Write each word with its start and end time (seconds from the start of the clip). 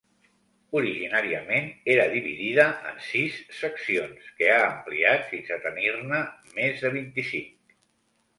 Originàriament 0.77 1.67
era 1.95 2.07
dividida 2.13 2.65
en 2.93 2.97
sis 3.09 3.35
seccions 3.59 4.31
que 4.41 4.49
ha 4.55 4.57
ampliat 4.71 5.29
fins 5.35 5.53
a 5.59 5.61
tenir-ne 5.69 6.25
més 6.59 6.83
de 6.87 6.93
vint-i-cinc. 6.99 7.79